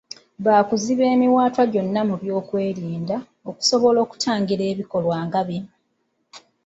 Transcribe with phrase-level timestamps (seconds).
[0.45, 3.15] Baakuziba emiwaatwa gyonna mu byokwerinda,
[3.49, 5.71] okusobola okutangira ebikolwa nga bino.